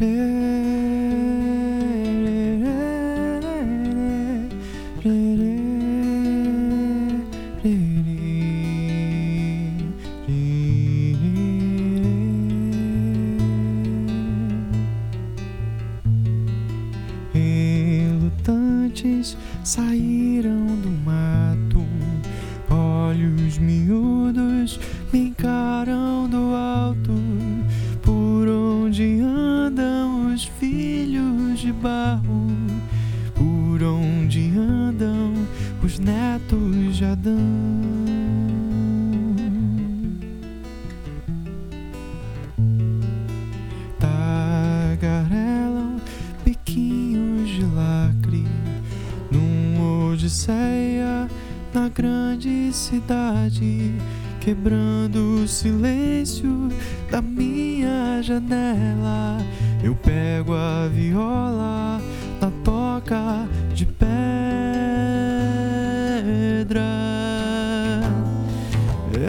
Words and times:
re 0.00 0.06
re 2.24 2.58
re 2.62 2.74
re 3.44 3.58
re 5.02 5.04
re 5.04 5.54
re 7.62 7.74
re 8.06 8.13
andam 29.64 30.34
os 30.34 30.44
filhos 30.44 31.58
de 31.58 31.72
barro? 31.72 32.48
Por 33.34 33.82
onde 33.82 34.52
andam 34.56 35.32
os 35.82 35.98
netos 35.98 36.96
de 36.96 37.04
Adão? 37.04 37.34
tagarelam 43.98 45.96
biquinhos 46.44 47.48
de 47.48 47.64
lacre 47.64 48.44
num 49.30 50.10
odisseia 50.10 51.26
na 51.72 51.88
grande 51.88 52.70
cidade, 52.72 53.94
quebrando 54.44 55.42
o 55.42 55.48
silêncio 55.48 56.68
da 57.10 57.22
minha 57.22 58.20
janela. 58.22 59.38
Eu 59.82 59.94
pego 59.94 60.52
a 60.52 60.86
viola 60.86 61.98
na 62.38 62.50
toca 62.62 63.48
de 63.72 63.86
pedra. 63.86 64.04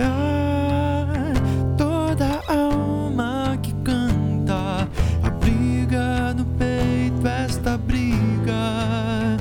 Ah, 0.02 1.34
toda 1.78 2.42
alma 2.50 3.58
que 3.64 3.74
canta 3.86 4.86
abriga 5.24 6.34
no 6.34 6.44
peito 6.58 7.26
esta 7.26 7.78
briga 7.78 9.38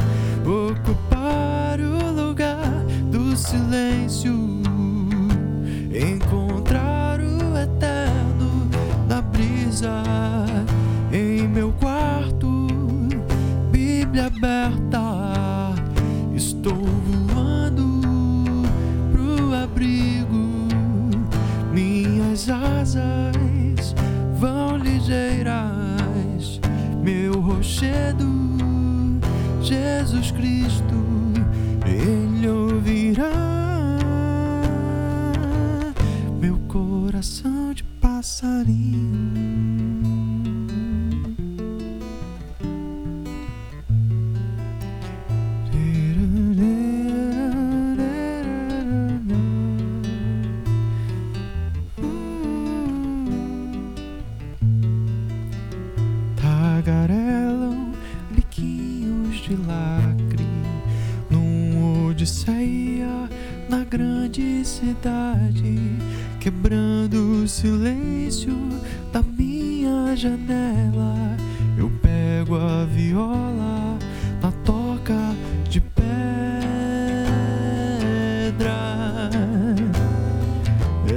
ocupar 0.46 1.80
o 1.80 2.12
lugar 2.12 2.84
do 3.10 3.36
silêncio 3.36 4.63
encontrar 5.94 7.20
o 7.20 7.56
eterno 7.56 8.68
na 9.08 9.22
brisa 9.22 10.02
em 11.12 11.46
meu 11.46 11.72
quarto. 11.72 12.66
Bíblia 13.70 14.26
aberta 14.26 15.74
estou 16.34 16.74
voando 16.74 18.00
pro 19.12 19.54
abrigo. 19.54 20.66
Minhas 21.72 22.48
asas 22.48 23.94
vão 24.38 24.76
ligeiras, 24.76 26.60
meu 27.02 27.40
rochedo, 27.40 28.28
Jesus 29.60 30.30
Cristo, 30.32 31.13
coração 37.14 37.72
de 37.72 37.84
passarinho. 38.00 39.12
tagarelam 56.34 57.92
biquinhos 58.32 59.36
de 59.36 59.54
lacre 59.54 60.44
num 61.30 62.08
odisseia 62.08 63.30
na 63.68 63.84
grande 63.84 64.64
cidade, 64.64 65.78
quebrando 66.44 67.42
o 67.42 67.48
silêncio 67.48 68.54
da 69.10 69.22
minha 69.22 70.14
janela. 70.14 71.34
Eu 71.78 71.90
pego 72.02 72.56
a 72.56 72.84
viola 72.84 73.98
na 74.42 74.52
toca 74.62 75.34
de 75.70 75.80
pedra. 75.80 76.04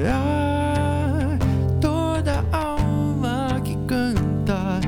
Ah, 0.09 1.37
toda 1.81 2.45
alma 2.53 3.59
que 3.65 3.75
canta 3.85 4.79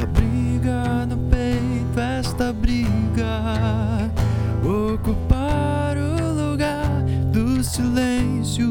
abriga 0.00 1.06
no 1.06 1.18
peito 1.28 1.98
esta 1.98 2.52
briga, 2.52 4.08
ocupar 4.62 5.96
o 5.96 6.52
lugar 6.52 7.02
do 7.32 7.64
silêncio, 7.64 8.68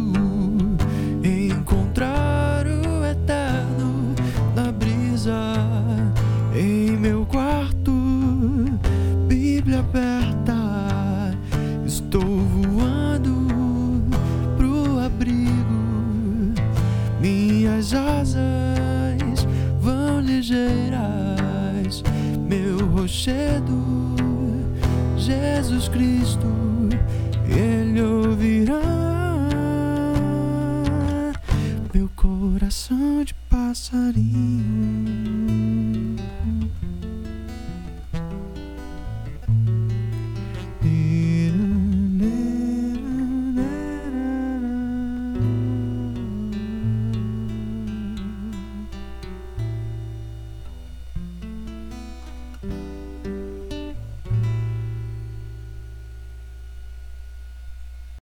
em 6.57 6.97
meu 6.97 7.23
quarto, 7.25 7.91
Bíblia 9.27 9.79
aberta. 9.79 10.55
Estou 11.85 12.21
voando 12.21 14.03
pro 14.57 14.99
abrigo, 14.99 16.53
minhas 17.21 17.93
asas 17.93 19.47
vão 19.79 20.19
ligeiras, 20.19 22.03
meu 22.49 22.87
rochedo, 22.87 24.15
Jesus 25.15 25.87
Cristo, 25.89 26.47
Ele 27.47 28.01
ouvirá 28.01 28.81
meu 31.93 32.09
coração 32.15 33.23
de 33.23 33.33
passarinho. 33.49 35.26